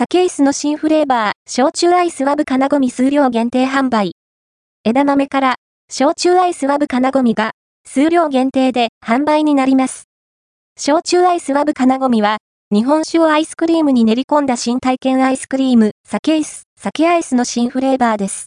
[0.00, 4.12] 酒椅子の新フレーバー、焼酎アイスワブ金ゴミ数量限定販売。
[4.82, 5.56] 枝豆から、
[5.90, 7.50] 焼酎アイスワブ金ゴミが、
[7.86, 10.04] 数量限定で販売になります。
[10.78, 12.38] 焼酎アイスワブ金ゴミは、
[12.72, 18.46] 日本酒をアイスクリームに練り込んだ新体験アイスクリーム、酒椅子、酒、アイスの新フレーバーです。